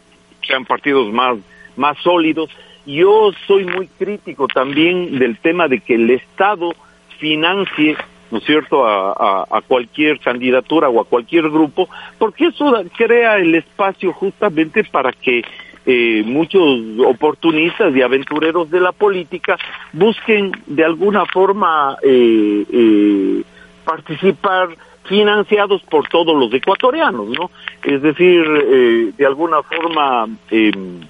sean 0.45 0.65
partidos 0.65 1.09
más 1.13 1.37
más 1.75 1.97
sólidos. 1.99 2.49
Yo 2.85 3.31
soy 3.47 3.65
muy 3.65 3.87
crítico 3.87 4.47
también 4.47 5.17
del 5.19 5.37
tema 5.37 5.67
de 5.67 5.79
que 5.79 5.95
el 5.95 6.09
Estado 6.09 6.73
financie 7.19 7.95
¿no 8.33 8.39
es 8.39 8.45
cierto?, 8.45 8.85
a, 8.85 9.45
a, 9.49 9.61
cualquier 9.61 10.19
candidatura 10.19 10.89
o 10.89 10.99
a 10.99 11.05
cualquier 11.05 11.49
grupo, 11.49 11.87
porque 12.17 12.47
eso 12.47 12.73
crea 12.97 13.37
el 13.37 13.53
espacio 13.53 14.11
justamente 14.11 14.83
para 14.83 15.11
que 15.11 15.43
eh, 15.85 16.23
muchos 16.25 16.81
oportunistas 17.05 17.95
y 17.95 18.01
aventureros 18.01 18.71
de 18.71 18.79
la 18.79 18.91
política 18.91 19.57
busquen 19.91 20.51
de 20.65 20.83
alguna 20.83 21.25
forma 21.27 21.95
eh, 22.01 22.65
eh, 22.71 23.43
participar 23.85 24.69
financiados 25.05 25.83
por 25.83 26.07
todos 26.09 26.35
los 26.35 26.51
ecuatorianos, 26.53 27.27
¿no? 27.27 27.51
Es 27.83 28.01
decir, 28.01 29.13
de 29.15 29.25
alguna 29.25 29.61
forma 29.61 30.25
em, 30.49 31.01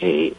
eh, 0.00 0.32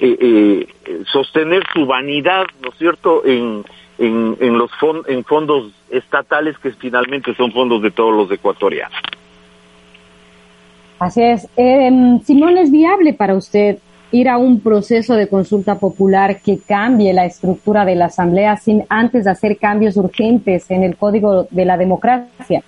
eh, 0.00 0.16
eh, 0.20 1.02
sostener 1.06 1.62
su 1.72 1.86
vanidad, 1.86 2.46
¿no 2.62 2.70
es 2.70 2.78
cierto?, 2.78 3.24
en, 3.24 3.64
en, 3.98 4.58
los 4.58 4.70
en 5.06 5.24
fondos 5.24 5.72
estatales 5.90 6.56
que 6.58 6.70
finalmente 6.72 7.34
son 7.34 7.52
fondos 7.52 7.82
de 7.82 7.90
todos 7.90 8.14
los 8.14 8.30
ecuatorianos. 8.30 8.98
Así 10.98 11.22
es. 11.22 11.48
Eh, 11.56 12.18
Simón, 12.24 12.58
¿es 12.58 12.70
viable 12.70 13.12
para 13.12 13.34
usted 13.34 13.78
ir 14.10 14.28
a 14.28 14.38
un 14.38 14.60
proceso 14.60 15.14
de 15.14 15.28
consulta 15.28 15.78
popular 15.78 16.40
que 16.42 16.58
cambie 16.66 17.12
la 17.12 17.26
estructura 17.26 17.84
de 17.84 17.94
la 17.94 18.06
Asamblea 18.06 18.56
sin 18.56 18.84
antes 18.88 19.24
de 19.24 19.30
hacer 19.30 19.58
cambios 19.58 19.96
urgentes 19.96 20.70
en 20.70 20.82
el 20.82 20.96
Código 20.96 21.46
de 21.50 21.64
la 21.64 21.76
Democracia? 21.76 22.62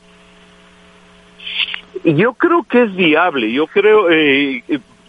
Yo 2.04 2.34
creo 2.34 2.62
que 2.64 2.82
es 2.82 2.94
viable. 2.94 3.52
Yo 3.52 3.66
creo, 3.66 4.10
eh, 4.10 4.62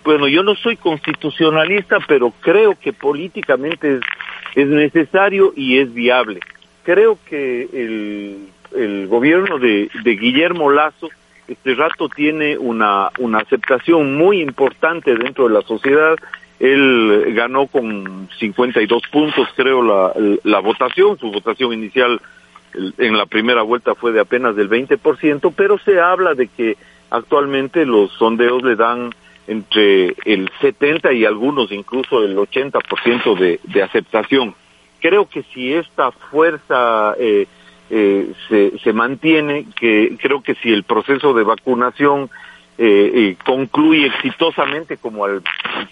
bueno, 0.04 0.28
yo 0.28 0.42
no 0.44 0.56
soy 0.56 0.78
constitucionalista, 0.78 1.98
pero 2.08 2.34
creo 2.42 2.76
que 2.80 2.92
políticamente 2.92 3.96
es, 3.96 4.02
necesario 4.56 5.54
y 5.56 5.80
es 5.80 5.94
viable. 5.94 6.40
Creo 6.84 7.18
que 7.28 7.68
el, 7.74 9.08
gobierno 9.08 9.60
de, 9.60 9.90
de 10.04 10.16
Guillermo 10.16 10.72
Lazo 10.72 11.10
este 11.52 11.76
rato 11.76 12.08
tiene 12.08 12.58
una, 12.58 13.10
una 13.20 13.40
aceptación 13.40 14.16
muy 14.16 14.42
importante 14.42 15.14
dentro 15.16 15.50
de 15.50 15.54
la 15.56 15.62
sociedad. 15.64 16.16
Él 16.62 17.34
ganó 17.36 17.68
con 17.68 18.30
52 18.40 19.04
puntos, 19.12 19.50
creo, 19.56 19.82
la, 19.82 20.14
la 20.44 20.60
votación. 20.60 21.18
Su 21.20 21.30
votación 21.30 21.74
inicial 21.74 22.22
en 22.98 23.18
la 23.18 23.26
primera 23.26 23.64
vuelta 23.64 23.96
fue 23.96 24.14
de 24.14 24.22
apenas 24.22 24.56
del 24.56 24.70
20%, 24.70 25.54
pero 25.54 25.78
se 25.80 26.00
habla 26.00 26.36
de 26.36 26.48
que 26.48 26.78
actualmente 27.10 27.86
los 27.86 28.14
sondeos 28.14 28.64
le 28.64 28.78
dan 28.78 29.10
entre 29.52 30.16
el 30.26 30.50
70 30.62 31.12
y 31.12 31.26
algunos 31.26 31.72
incluso 31.72 32.24
el 32.24 32.38
80% 32.38 33.38
de, 33.38 33.60
de 33.64 33.84
aceptación. 33.84 34.56
Creo 35.02 35.28
que 35.28 35.44
si 35.54 35.74
esta 35.74 36.12
fuerza 36.12 37.16
eh, 37.20 37.48
eh, 37.90 38.32
se, 38.48 38.80
se 38.80 38.94
mantiene, 38.94 39.66
que 39.76 40.16
creo 40.22 40.42
que 40.42 40.56
si 40.56 40.72
el 40.72 40.84
proceso 40.84 41.34
de 41.34 41.44
vacunación 41.44 42.30
eh, 42.78 43.12
eh 43.14 43.36
concluye 43.46 44.08
exitosamente 44.08 44.96
como 44.98 45.26
al, 45.26 45.44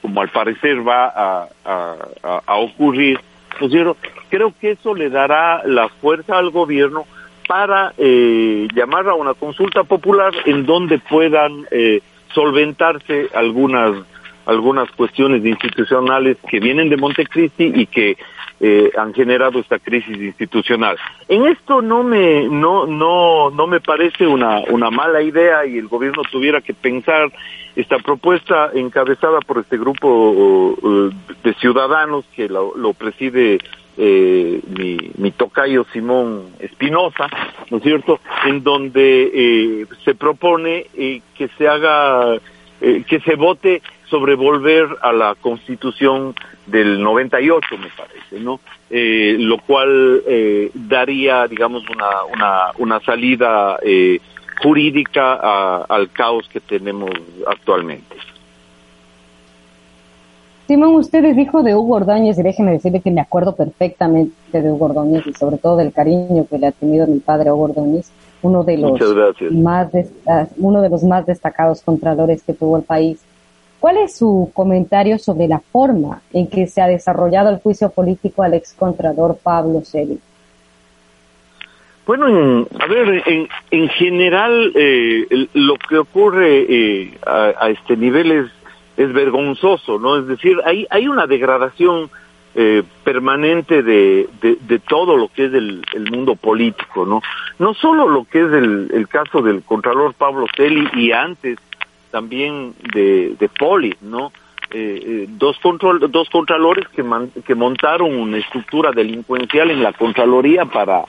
como 0.02 0.22
al 0.22 0.30
parecer 0.30 0.88
va 0.88 1.50
a, 1.66 2.56
ocurrir, 2.56 3.20
pues 3.60 3.74
creo 4.30 4.54
que 4.60 4.72
eso 4.72 4.96
le 4.96 5.10
dará 5.10 5.64
la 5.66 5.90
fuerza 5.90 6.38
al 6.38 6.50
gobierno 6.52 7.06
para 7.48 7.94
eh, 7.98 8.68
llamar 8.74 9.10
a 9.10 9.16
una 9.16 9.34
consulta 9.34 9.84
popular 9.84 10.32
en 10.46 10.66
donde 10.66 11.00
puedan 11.00 11.66
eh, 11.72 12.02
solventarse 12.34 13.30
algunas 13.34 13.96
algunas 14.46 14.90
cuestiones 14.92 15.46
institucionales 15.46 16.38
que 16.50 16.60
vienen 16.60 16.90
de 16.90 16.98
Montecristi 16.98 17.72
y 17.76 17.86
que 17.86 18.18
eh, 18.60 18.92
han 18.98 19.14
generado 19.14 19.60
esta 19.60 19.78
crisis 19.78 20.18
institucional. 20.18 20.98
En 21.28 21.46
esto 21.46 21.82
no 21.84 22.04
me 22.04 22.48
no 22.50 22.88
no 22.88 23.52
no 23.52 23.68
me 23.68 23.80
parece 23.80 24.26
una 24.26 24.62
una 24.70 24.90
mala 24.90 25.22
idea 25.22 25.66
y 25.66 25.78
el 25.78 25.88
gobierno 25.88 26.24
tuviera 26.32 26.62
que 26.62 26.74
pensar 26.74 27.32
esta 27.76 28.00
propuesta 28.00 28.72
encabezada 28.74 29.40
por 29.42 29.60
este 29.60 29.78
grupo 29.78 30.08
uh, 30.08 31.12
de 31.44 31.54
ciudadanos 31.56 32.26
que 32.36 32.50
lo, 32.50 32.76
lo 32.76 32.94
preside 32.94 33.60
eh, 34.02 34.62
mi, 34.78 34.98
mi, 35.18 35.32
tocayo 35.32 35.86
Simón 35.92 36.54
Espinosa, 36.60 37.28
¿no 37.70 37.78
es 37.78 37.84
cierto?, 37.84 38.22
en 38.46 38.64
donde 38.64 39.30
eh, 39.34 39.86
se 40.06 40.16
propone 40.16 40.86
eh, 40.96 41.22
que 41.38 41.50
se 41.58 41.68
haga, 41.68 42.38
eh, 42.80 43.04
que 43.06 43.20
se 43.20 43.36
vote 43.36 43.82
sobre 44.10 44.36
volver 44.36 44.88
a 45.02 45.12
la 45.12 45.36
constitución 45.36 46.34
del 46.66 47.04
98, 47.04 47.78
me 47.78 47.90
parece, 47.90 48.40
¿no? 48.40 48.62
Eh, 48.90 49.36
lo 49.38 49.58
cual 49.58 50.24
eh, 50.26 50.72
daría, 50.74 51.46
digamos, 51.48 51.84
una, 51.90 52.24
una, 52.34 52.72
una 52.78 53.00
salida 53.02 53.78
jurídica 54.62 55.34
a, 55.34 55.86
al 55.90 56.10
caos 56.12 56.48
que 56.48 56.62
tenemos 56.62 57.12
actualmente. 57.48 58.16
Simón, 60.70 60.94
usted 60.98 61.26
es 61.26 61.36
hijo 61.36 61.64
de 61.64 61.74
Hugo 61.74 61.96
Ordóñez 61.96 62.38
y 62.38 62.44
déjeme 62.44 62.74
decirle 62.74 63.02
que 63.02 63.10
me 63.10 63.22
acuerdo 63.22 63.56
perfectamente 63.56 64.62
de 64.62 64.72
Hugo 64.72 64.86
Ordóñez 64.86 65.26
y 65.26 65.34
sobre 65.34 65.58
todo 65.58 65.78
del 65.78 65.92
cariño 65.92 66.46
que 66.48 66.60
le 66.60 66.68
ha 66.68 66.72
tenido 66.72 67.08
mi 67.08 67.18
padre 67.18 67.52
Hugo 67.52 67.64
Ordóñez, 67.64 68.12
uno 68.44 68.64
de 68.64 68.78
los 68.78 69.02
más 69.52 69.90
uno 70.58 70.84
de 70.84 70.90
los 70.90 71.04
más 71.04 71.26
destacados 71.26 71.82
contralores 71.82 72.44
que 72.44 72.54
tuvo 72.54 72.78
el 72.78 72.84
país. 72.84 73.20
¿Cuál 73.80 73.98
es 73.98 74.16
su 74.16 74.52
comentario 74.54 75.18
sobre 75.18 75.48
la 75.48 75.58
forma 75.58 76.22
en 76.34 76.46
que 76.46 76.68
se 76.68 76.84
ha 76.84 76.88
desarrollado 76.88 77.50
el 77.50 77.58
juicio 77.58 77.90
político 77.90 78.44
al 78.44 78.54
excontrador 78.54 79.40
Pablo 79.42 79.82
Celi? 79.82 80.20
Bueno, 82.06 82.68
a 82.80 82.88
ver, 82.88 83.24
en, 83.26 83.48
en 83.72 83.90
general 83.90 84.72
eh, 84.76 85.48
lo 85.54 85.76
que 85.78 85.98
ocurre 85.98 86.66
eh, 86.70 87.18
a, 87.26 87.54
a, 87.60 87.70
este 87.72 87.98
nivel 87.98 88.32
es 88.32 88.59
es 89.00 89.14
vergonzoso, 89.14 89.98
¿no? 89.98 90.18
Es 90.18 90.28
decir, 90.28 90.58
hay, 90.66 90.86
hay 90.90 91.08
una 91.08 91.26
degradación 91.26 92.10
eh, 92.54 92.84
permanente 93.06 93.82
de, 93.82 94.28
de, 94.42 94.80
todo 94.80 95.16
lo 95.16 95.30
que 95.30 95.46
es 95.46 95.54
el, 95.54 95.86
el, 95.94 96.12
mundo 96.12 96.36
político, 96.36 97.06
¿no? 97.06 97.22
No 97.60 97.74
solo 97.74 98.10
lo 98.10 98.26
que 98.26 98.40
es 98.40 98.52
el, 98.52 98.92
el 98.94 99.08
caso 99.08 99.42
del 99.42 99.64
Contralor 99.64 100.16
Pablo 100.16 100.48
Celi 100.54 100.90
y 100.96 101.14
antes 101.14 101.58
también 102.12 102.74
de, 102.94 103.36
de 103.40 103.48
Poli, 103.48 103.96
¿no? 104.02 104.34
Eh, 104.70 105.02
eh, 105.02 105.26
dos, 105.30 105.58
control, 105.60 106.12
dos 106.12 106.30
contralores 106.30 106.86
que, 106.90 107.06
que 107.46 107.56
montaron 107.56 108.14
una 108.14 108.38
estructura 108.38 108.92
delincuencial 108.92 109.72
en 109.72 109.82
la 109.82 109.94
Contraloría 109.94 110.66
para, 110.66 111.06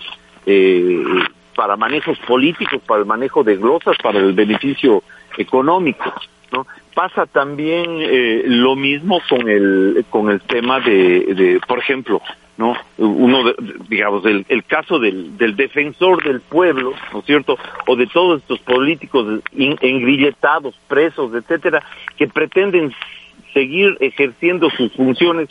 para 1.56 1.76
manejos 1.76 2.18
políticos, 2.20 2.80
para 2.86 3.00
el 3.00 3.06
manejo 3.06 3.42
de 3.42 3.56
glosas, 3.56 3.96
para 4.00 4.20
el 4.20 4.32
beneficio 4.32 5.02
económico, 5.36 6.12
¿no? 6.52 6.66
Pasa 7.00 7.24
también 7.24 7.96
eh, 7.98 8.42
lo 8.44 8.76
mismo 8.76 9.22
con 9.26 9.48
el 9.48 10.04
con 10.10 10.28
el 10.28 10.38
tema 10.42 10.80
de, 10.80 11.34
de 11.34 11.60
por 11.66 11.78
ejemplo, 11.78 12.20
¿no? 12.58 12.76
Uno, 12.98 13.42
de, 13.42 13.54
digamos, 13.88 14.22
el, 14.26 14.44
el 14.50 14.64
caso 14.64 14.98
del, 14.98 15.38
del, 15.38 15.56
defensor 15.56 16.22
del 16.22 16.42
pueblo, 16.42 16.92
¿no 17.14 17.20
es 17.20 17.24
cierto? 17.24 17.56
O 17.86 17.96
de 17.96 18.06
todos 18.06 18.42
estos 18.42 18.58
políticos 18.58 19.40
engrilletados, 19.56 20.78
presos, 20.88 21.32
etcétera, 21.32 21.82
que 22.18 22.28
pretenden 22.28 22.92
seguir 23.54 23.96
ejerciendo 24.00 24.68
sus 24.68 24.92
funciones 24.92 25.48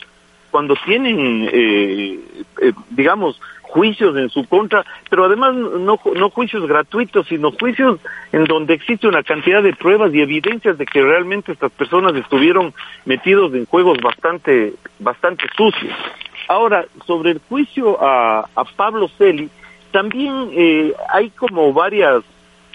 cuando 0.50 0.74
tienen, 0.84 1.48
eh, 1.52 2.20
eh, 2.60 2.72
digamos, 2.90 3.40
juicios 3.62 4.16
en 4.16 4.28
su 4.30 4.46
contra, 4.48 4.84
pero 5.08 5.24
además 5.24 5.54
no, 5.54 5.98
no 6.14 6.30
juicios 6.30 6.66
gratuitos, 6.66 7.26
sino 7.28 7.52
juicios 7.52 8.00
en 8.32 8.44
donde 8.44 8.74
existe 8.74 9.06
una 9.06 9.22
cantidad 9.22 9.62
de 9.62 9.74
pruebas 9.74 10.12
y 10.12 10.20
evidencias 10.20 10.76
de 10.76 10.86
que 10.86 11.02
realmente 11.02 11.52
estas 11.52 11.70
personas 11.72 12.14
estuvieron 12.16 12.74
metidos 13.04 13.54
en 13.54 13.66
juegos 13.66 13.98
bastante, 14.02 14.74
bastante 14.98 15.46
sucios. 15.56 15.94
Ahora, 16.48 16.84
sobre 17.06 17.30
el 17.30 17.40
juicio 17.48 18.02
a, 18.02 18.48
a 18.54 18.64
Pablo 18.64 19.08
Celi, 19.16 19.48
también 19.92 20.50
eh, 20.52 20.92
hay 21.12 21.30
como 21.30 21.72
varias 21.72 22.24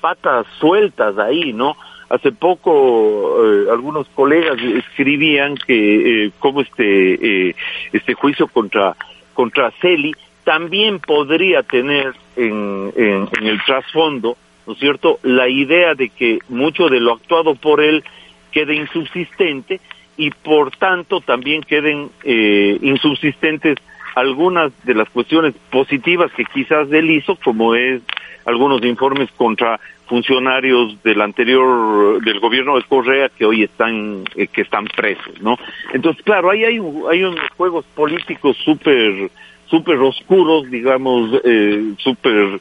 patas 0.01 0.45
sueltas 0.59 1.17
ahí, 1.17 1.53
¿no? 1.53 1.75
Hace 2.09 2.31
poco 2.31 3.43
eh, 3.43 3.67
algunos 3.71 4.07
colegas 4.09 4.61
escribían 4.61 5.55
que 5.55 6.25
eh, 6.25 6.31
como 6.39 6.61
este 6.61 7.49
eh, 7.49 7.55
este 7.93 8.13
juicio 8.13 8.47
contra 8.47 8.95
contra 9.33 9.71
Celi 9.81 10.13
también 10.43 10.99
podría 10.99 11.63
tener 11.63 12.13
en, 12.35 12.93
en, 12.95 13.27
en 13.39 13.47
el 13.47 13.59
trasfondo, 13.65 14.37
¿no 14.67 14.73
es 14.73 14.79
cierto?, 14.79 15.19
la 15.23 15.49
idea 15.49 15.95
de 15.95 16.09
que 16.09 16.39
mucho 16.49 16.87
de 16.87 16.99
lo 16.99 17.13
actuado 17.13 17.55
por 17.55 17.81
él 17.81 18.03
quede 18.51 18.75
insubsistente 18.75 19.81
y 20.17 20.31
por 20.31 20.71
tanto 20.77 21.21
también 21.21 21.61
queden 21.61 22.09
eh, 22.23 22.77
insubsistentes 22.81 23.77
algunas 24.15 24.71
de 24.85 24.93
las 24.93 25.09
cuestiones 25.09 25.53
positivas 25.69 26.31
que 26.31 26.45
quizás 26.45 26.89
él 26.91 27.09
hizo, 27.11 27.35
como 27.35 27.75
es 27.75 28.01
algunos 28.45 28.83
informes 28.85 29.29
contra 29.35 29.79
funcionarios 30.07 31.01
del 31.03 31.19
anterior 31.21 32.23
del 32.23 32.39
gobierno 32.39 32.75
de 32.75 32.83
Correa 32.83 33.29
que 33.29 33.45
hoy 33.45 33.63
están 33.63 34.23
eh, 34.35 34.47
que 34.47 34.61
están 34.61 34.85
presos, 34.85 35.41
¿no? 35.41 35.57
Entonces, 35.93 36.23
claro, 36.23 36.51
ahí 36.51 36.63
hay 36.63 36.79
hay 37.09 37.23
unos 37.23 37.49
juegos 37.57 37.85
políticos 37.95 38.55
súper 38.63 39.31
súper 39.67 39.97
oscuros, 39.97 40.69
digamos, 40.69 41.41
eh, 41.43 41.93
súper 41.97 42.59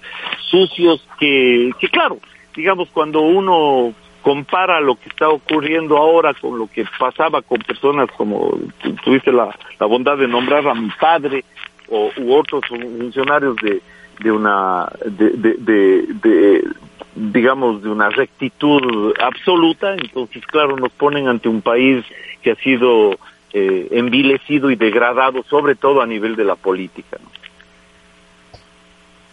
sucios, 0.51 1.07
que, 1.19 1.71
que 1.79 1.89
claro, 1.89 2.19
digamos, 2.57 2.89
cuando 2.91 3.21
uno 3.21 3.93
compara 4.25 4.81
lo 4.81 4.97
que 4.97 5.11
está 5.11 5.29
ocurriendo 5.29 5.99
ahora 5.99 6.33
con 6.33 6.59
lo 6.59 6.67
que 6.67 6.87
pasaba 6.99 7.43
con 7.43 7.59
personas 7.59 8.11
como 8.17 8.59
tuviste 9.05 9.31
la, 9.31 9.55
la 9.79 9.87
bondad 9.87 10.17
de 10.17 10.27
nombrar 10.27 10.67
a 10.67 10.75
mi 10.75 10.89
padre 10.99 11.45
o 11.89 12.11
u 12.17 12.35
otros 12.35 12.65
funcionarios 12.67 13.55
de, 13.57 13.83
de 14.21 14.33
una 14.33 14.91
de, 15.05 15.31
de, 15.31 15.55
de, 15.59 16.07
de 16.23 16.65
digamos 17.15 17.83
de 17.83 17.91
una 17.91 18.09
rectitud 18.09 19.13
absoluta 19.23 19.95
entonces 19.95 20.45
claro 20.47 20.75
nos 20.77 20.93
ponen 20.93 21.29
ante 21.29 21.51
un 21.51 21.61
país 21.61 22.03
que 22.43 22.53
ha 22.53 22.57
sido 22.57 23.19
eh, 23.57 23.87
envilecido 23.93 24.69
y 24.69 24.75
degradado, 24.75 25.45
sobre 25.45 25.77
todo 25.77 26.03
a 26.03 26.07
nivel 26.07 26.35
de 26.35 26.45
la 26.45 26.57
política. 26.57 27.19
¿no? 27.23 27.34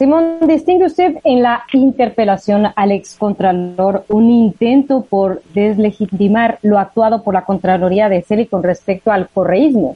Simón, 0.01 0.39
distingue 0.47 0.85
usted 0.85 1.17
en 1.23 1.43
la 1.43 1.63
interpelación 1.73 2.65
al 2.75 2.91
excontralor 2.91 4.03
un 4.07 4.31
intento 4.31 5.05
por 5.07 5.43
deslegitimar 5.53 6.57
lo 6.63 6.79
actuado 6.79 7.23
por 7.23 7.35
la 7.35 7.45
Contraloría 7.45 8.09
de 8.09 8.23
CELI 8.23 8.47
con 8.47 8.63
respecto 8.63 9.11
al 9.11 9.29
correísmo. 9.29 9.95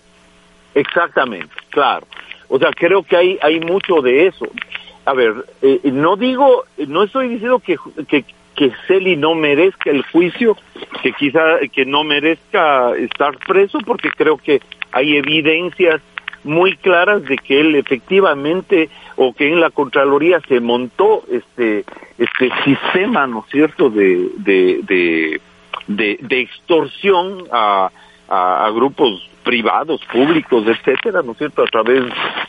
Exactamente, 0.76 1.50
claro. 1.72 2.06
O 2.50 2.60
sea, 2.60 2.70
creo 2.70 3.02
que 3.02 3.18
hay, 3.18 3.40
hay 3.42 3.60
mucho 3.60 4.04
de 4.04 4.28
eso. 4.28 4.46
A 5.06 5.14
ver, 5.14 5.34
eh, 5.64 5.80
no 5.86 6.18
digo, 6.18 6.66
no 6.88 7.02
estoy 7.02 7.28
diciendo 7.30 7.58
que, 7.58 7.76
que, 8.08 8.26
que 8.56 8.74
Celi 8.86 9.18
no 9.18 9.34
merezca 9.34 9.90
el 9.90 10.04
juicio, 10.04 10.56
que 11.02 11.14
quizá 11.14 11.58
que 11.74 11.84
no 11.84 12.04
merezca 12.04 12.96
estar 12.96 13.40
preso, 13.40 13.80
porque 13.84 14.12
creo 14.12 14.38
que 14.38 14.62
hay 14.92 15.18
evidencias 15.18 16.00
muy 16.46 16.78
claras 16.78 17.24
de 17.24 17.38
que 17.38 17.60
él 17.60 17.76
efectivamente 17.76 18.90
o 19.18 19.34
que 19.34 19.52
en 19.52 19.60
la 19.60 19.72
Contraloría 19.72 20.40
se 20.48 20.60
montó 20.60 21.24
este 21.30 21.84
este 22.18 22.50
sistema, 22.64 23.28
¿no 23.28 23.44
es 23.46 23.52
cierto?, 23.52 23.90
de, 23.90 24.30
de, 24.38 25.42
de, 25.88 26.40
extorsión 26.40 27.44
a, 27.52 27.90
a, 28.30 28.70
grupos 28.72 29.30
privados, 29.44 30.02
públicos, 30.12 30.66
etcétera, 30.66 31.22
¿no 31.24 31.34
es 31.34 31.38
cierto?, 31.38 31.64
a 31.64 31.68
través 31.68 32.04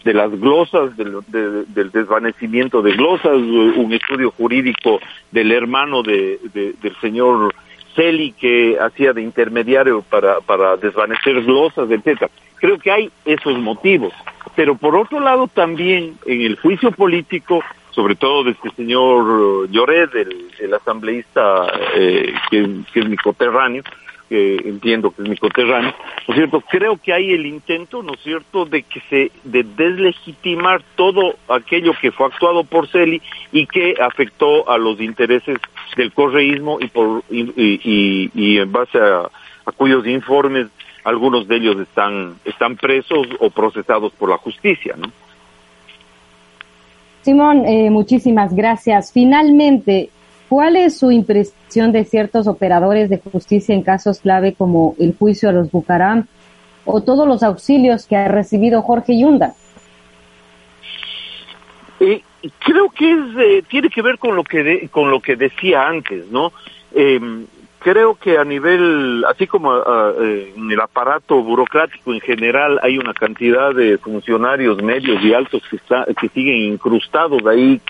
de 0.04 0.14
las 0.14 0.30
glosas, 0.38 0.96
del, 0.96 1.18
de, 1.26 1.64
del 1.64 1.90
desvanecimiento 1.90 2.80
de 2.80 2.92
glosas, 2.92 3.32
un 3.34 3.92
estudio 3.92 4.30
jurídico 4.30 5.00
del 5.32 5.50
hermano 5.52 6.02
de, 6.02 6.38
de, 6.54 6.74
del 6.80 6.96
señor 7.00 7.52
Celi 7.96 8.32
que 8.32 8.78
hacía 8.78 9.12
de 9.12 9.22
intermediario 9.22 10.02
para, 10.02 10.40
para 10.40 10.76
desvanecer 10.76 11.42
glosas, 11.42 11.90
etcétera. 11.90 12.30
Creo 12.56 12.78
que 12.78 12.90
hay 12.90 13.10
esos 13.24 13.58
motivos. 13.58 14.12
Pero 14.54 14.76
por 14.76 14.96
otro 14.96 15.20
lado 15.20 15.48
también 15.48 16.16
en 16.24 16.40
el 16.40 16.56
juicio 16.56 16.90
político, 16.90 17.62
sobre 17.90 18.14
todo 18.14 18.44
de 18.44 18.52
este 18.52 18.70
señor 18.70 19.70
Lloret, 19.70 20.14
el, 20.14 20.48
el 20.58 20.74
asambleísta 20.74 21.66
eh, 21.94 22.32
que, 22.50 22.68
que 22.92 23.00
es 23.00 23.08
mi 23.08 23.16
coterráneo, 23.16 23.82
que 24.28 24.56
entiendo 24.64 25.12
que 25.12 25.22
es 25.22 25.28
mi 25.28 25.36
coterráneo, 25.36 25.94
¿no 26.26 26.34
es 26.34 26.38
cierto? 26.38 26.60
Creo 26.62 26.96
que 26.96 27.12
hay 27.12 27.32
el 27.32 27.46
intento, 27.46 28.02
¿no 28.02 28.14
es 28.14 28.20
cierto?, 28.20 28.64
de 28.64 28.82
que 28.82 29.00
se, 29.08 29.30
de 29.44 29.62
deslegitimar 29.62 30.82
todo 30.96 31.36
aquello 31.48 31.92
que 32.00 32.10
fue 32.10 32.26
actuado 32.26 32.64
por 32.64 32.88
Celi 32.88 33.22
y 33.52 33.66
que 33.66 33.94
afectó 34.00 34.68
a 34.68 34.78
los 34.78 35.00
intereses 35.00 35.58
del 35.96 36.12
correísmo 36.12 36.78
y 36.80 36.88
por, 36.88 37.22
y, 37.30 37.42
y, 37.56 38.30
y 38.34 38.58
en 38.58 38.72
base 38.72 38.98
a, 38.98 39.30
a 39.64 39.72
cuyos 39.72 40.06
informes 40.06 40.68
algunos 41.06 41.48
de 41.48 41.56
ellos 41.56 41.80
están, 41.80 42.36
están 42.44 42.76
presos 42.76 43.26
o 43.40 43.48
procesados 43.50 44.12
por 44.12 44.28
la 44.28 44.38
justicia, 44.38 44.94
¿no? 44.98 45.10
Simón, 47.22 47.64
eh, 47.64 47.90
muchísimas 47.90 48.54
gracias. 48.54 49.12
Finalmente, 49.12 50.10
¿Cuál 50.48 50.76
es 50.76 50.98
su 50.98 51.10
impresión 51.10 51.90
de 51.90 52.04
ciertos 52.04 52.46
operadores 52.46 53.10
de 53.10 53.18
justicia 53.18 53.74
en 53.74 53.82
casos 53.82 54.20
clave 54.20 54.54
como 54.54 54.94
el 54.98 55.16
juicio 55.16 55.48
a 55.48 55.52
los 55.52 55.70
Bucaram 55.72 56.26
o 56.84 57.02
todos 57.02 57.26
los 57.26 57.42
auxilios 57.42 58.06
que 58.06 58.16
ha 58.16 58.28
recibido 58.28 58.82
Jorge 58.82 59.18
Yunda? 59.18 59.54
Eh, 61.98 62.22
creo 62.60 62.90
que 62.90 63.10
es, 63.10 63.18
eh, 63.38 63.64
tiene 63.68 63.88
que 63.88 64.02
ver 64.02 64.18
con 64.18 64.36
lo 64.36 64.44
que 64.44 64.62
de, 64.62 64.88
con 64.88 65.10
lo 65.10 65.20
que 65.20 65.34
decía 65.34 65.88
antes, 65.88 66.30
¿no? 66.30 66.52
Creo 67.80 68.16
que 68.16 68.38
a 68.38 68.44
nivel, 68.44 69.24
así 69.28 69.46
como 69.46 69.70
uh, 69.70 70.22
en 70.22 70.70
el 70.70 70.80
aparato 70.80 71.42
burocrático 71.42 72.12
en 72.12 72.20
general, 72.20 72.80
hay 72.82 72.98
una 72.98 73.14
cantidad 73.14 73.74
de 73.74 73.98
funcionarios 73.98 74.82
medios 74.82 75.22
y 75.22 75.32
altos 75.32 75.62
que 75.68 76.28
siguen 76.30 76.72
incrustados 76.72 77.46
ahí, 77.46 77.80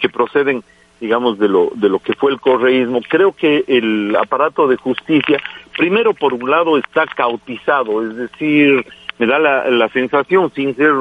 que 0.00 0.08
proceden 0.08 0.62
digamos, 1.00 1.38
de 1.38 1.48
lo, 1.48 1.70
de 1.74 1.88
lo 1.88 2.00
que 2.00 2.14
fue 2.14 2.32
el 2.32 2.40
correísmo, 2.40 3.00
creo 3.08 3.32
que 3.32 3.64
el 3.68 4.16
aparato 4.16 4.66
de 4.66 4.76
justicia, 4.76 5.40
primero 5.76 6.12
por 6.12 6.34
un 6.34 6.50
lado 6.50 6.76
está 6.76 7.06
cautizado, 7.06 8.02
es 8.04 8.16
decir, 8.16 8.84
me 9.18 9.26
da 9.26 9.38
la, 9.38 9.68
la 9.70 9.88
sensación, 9.90 10.52
sin 10.54 10.74
ser 10.76 10.92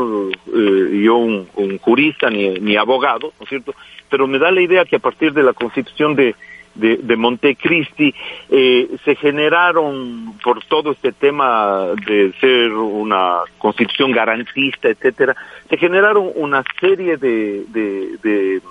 eh, 0.55 1.01
yo 1.03 1.15
un, 1.15 1.47
un 1.55 1.77
jurista 1.79 2.29
ni, 2.29 2.49
ni 2.59 2.75
abogado, 2.75 3.33
¿no 3.39 3.43
es 3.43 3.49
cierto?, 3.49 3.73
pero 4.09 4.27
me 4.27 4.39
da 4.39 4.51
la 4.51 4.61
idea 4.61 4.85
que 4.85 4.95
a 4.95 4.99
partir 4.99 5.33
de 5.33 5.43
la 5.43 5.53
constitución 5.53 6.15
de, 6.15 6.35
de, 6.77 6.97
de 6.97 7.15
Montecristi 7.15 8.13
eh, 8.49 8.87
se 9.03 9.15
generaron 9.15 10.37
por 10.43 10.63
todo 10.65 10.91
este 10.91 11.11
tema 11.11 11.87
de 12.07 12.33
ser 12.39 12.71
una 12.73 13.39
constitución 13.57 14.11
garantista, 14.11 14.89
etcétera, 14.89 15.35
se 15.69 15.77
generaron 15.77 16.31
una 16.35 16.63
serie 16.79 17.17
de, 17.17 17.65
de, 17.67 18.17
de 18.23 18.61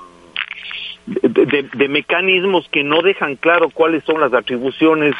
de, 1.07 1.47
de, 1.47 1.62
de, 1.73 1.88
mecanismos 1.88 2.69
que 2.69 2.83
no 2.83 3.01
dejan 3.01 3.37
claro 3.37 3.71
cuáles 3.71 4.03
son 4.03 4.21
las 4.21 4.33
atribuciones 4.35 5.14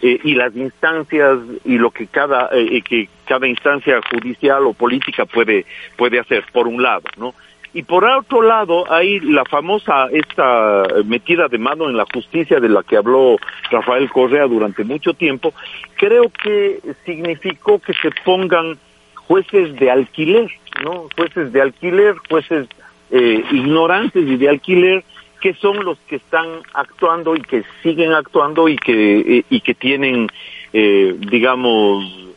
eh, 0.00 0.20
y 0.22 0.34
las 0.34 0.54
instancias 0.54 1.38
y 1.64 1.78
lo 1.78 1.90
que 1.90 2.06
cada 2.06 2.48
eh, 2.52 2.80
que 2.82 3.08
cada 3.26 3.48
instancia 3.48 4.00
judicial 4.10 4.66
o 4.66 4.72
política 4.72 5.26
puede 5.26 5.66
puede 5.96 6.20
hacer 6.20 6.44
por 6.52 6.68
un 6.68 6.82
lado 6.82 7.02
no 7.16 7.34
y 7.74 7.82
por 7.82 8.04
otro 8.04 8.42
lado 8.42 8.90
hay 8.92 9.20
la 9.20 9.44
famosa 9.44 10.08
esta 10.12 10.84
metida 11.04 11.48
de 11.48 11.58
mano 11.58 11.88
en 11.88 11.96
la 11.96 12.04
justicia 12.12 12.60
de 12.60 12.68
la 12.68 12.82
que 12.82 12.96
habló 12.96 13.36
Rafael 13.70 14.10
Correa 14.10 14.46
durante 14.46 14.84
mucho 14.84 15.14
tiempo 15.14 15.54
creo 15.96 16.30
que 16.42 16.80
significó 17.04 17.78
que 17.78 17.94
se 17.94 18.10
pongan 18.24 18.78
jueces 19.14 19.74
de 19.76 19.90
alquiler 19.90 20.50
no 20.84 21.08
jueces 21.16 21.52
de 21.52 21.62
alquiler 21.62 22.16
jueces 22.28 22.68
eh, 23.10 23.44
ignorantes 23.52 24.26
y 24.26 24.36
de 24.36 24.48
alquiler 24.48 25.04
que 25.42 25.54
son 25.54 25.84
los 25.84 25.98
que 26.06 26.16
están 26.16 26.46
actuando 26.72 27.34
y 27.34 27.42
que 27.42 27.64
siguen 27.82 28.12
actuando 28.12 28.68
y 28.68 28.76
que, 28.76 29.38
eh, 29.38 29.44
y 29.50 29.60
que 29.60 29.74
tienen, 29.74 30.28
eh, 30.72 31.16
digamos, 31.18 32.31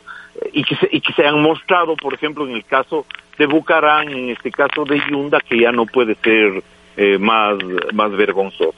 y 0.52 0.64
que, 0.64 0.76
se, 0.76 0.88
y 0.90 1.00
que 1.00 1.12
se 1.12 1.26
han 1.26 1.40
mostrado, 1.40 1.96
por 1.96 2.14
ejemplo, 2.14 2.46
en 2.46 2.54
el 2.54 2.64
caso 2.64 3.06
de 3.38 3.46
Bucarán, 3.46 4.08
en 4.08 4.30
este 4.30 4.50
caso 4.50 4.84
de 4.84 5.00
Yunda, 5.10 5.40
que 5.40 5.60
ya 5.60 5.72
no 5.72 5.86
puede 5.86 6.14
ser 6.16 6.62
eh, 6.96 7.18
más, 7.18 7.56
más 7.92 8.10
vergonzoso. 8.12 8.74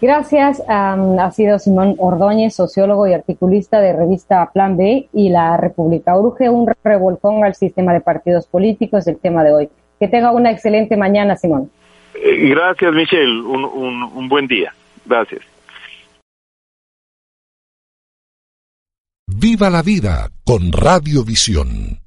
Gracias. 0.00 0.60
ha 0.68 1.30
sido 1.30 1.60
Simón 1.60 1.94
Ordóñez, 1.98 2.56
sociólogo 2.56 3.06
y 3.06 3.12
articulista 3.12 3.80
de 3.80 3.92
revista 3.92 4.50
Plan 4.52 4.76
B 4.76 5.08
y 5.12 5.28
La 5.28 5.56
República. 5.56 6.18
Urge 6.18 6.48
un 6.48 6.68
revolcón 6.82 7.44
al 7.44 7.54
sistema 7.54 7.92
de 7.92 8.00
partidos 8.00 8.46
políticos, 8.46 9.06
el 9.06 9.18
tema 9.18 9.44
de 9.44 9.52
hoy. 9.52 9.68
Que 10.00 10.08
tenga 10.08 10.32
una 10.32 10.50
excelente 10.50 10.96
mañana, 10.96 11.36
Simón. 11.36 11.70
Eh, 12.16 12.48
gracias, 12.48 12.92
Michelle. 12.92 13.42
Un, 13.42 13.64
un, 13.64 14.02
un 14.02 14.28
buen 14.28 14.48
día. 14.48 14.74
Gracias. 15.06 15.51
Viva 19.34 19.70
la 19.70 19.82
vida 19.82 20.30
con 20.44 20.72
Radiovisión. 20.72 22.01